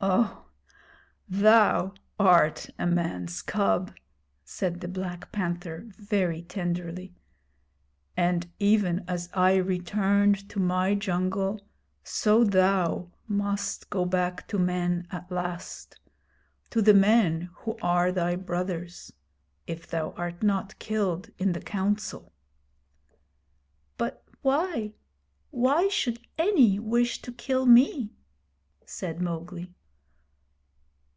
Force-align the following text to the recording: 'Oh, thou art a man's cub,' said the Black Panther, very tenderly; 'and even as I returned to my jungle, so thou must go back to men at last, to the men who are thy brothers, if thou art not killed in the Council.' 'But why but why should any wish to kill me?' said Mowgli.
'Oh, 0.00 0.44
thou 1.28 1.92
art 2.20 2.70
a 2.78 2.86
man's 2.86 3.42
cub,' 3.42 3.92
said 4.44 4.80
the 4.80 4.86
Black 4.86 5.32
Panther, 5.32 5.88
very 5.96 6.40
tenderly; 6.40 7.16
'and 8.16 8.48
even 8.60 9.04
as 9.08 9.28
I 9.34 9.56
returned 9.56 10.48
to 10.50 10.60
my 10.60 10.94
jungle, 10.94 11.66
so 12.04 12.44
thou 12.44 13.10
must 13.26 13.90
go 13.90 14.04
back 14.04 14.46
to 14.46 14.58
men 14.58 15.08
at 15.10 15.32
last, 15.32 15.98
to 16.70 16.80
the 16.80 16.94
men 16.94 17.50
who 17.56 17.76
are 17.82 18.12
thy 18.12 18.36
brothers, 18.36 19.12
if 19.66 19.88
thou 19.88 20.12
art 20.12 20.44
not 20.44 20.78
killed 20.78 21.30
in 21.40 21.52
the 21.54 21.60
Council.' 21.60 22.30
'But 23.96 24.24
why 24.42 24.90
but 24.92 24.96
why 25.50 25.88
should 25.88 26.20
any 26.38 26.78
wish 26.78 27.20
to 27.22 27.32
kill 27.32 27.66
me?' 27.66 28.12
said 28.86 29.20
Mowgli. 29.20 29.74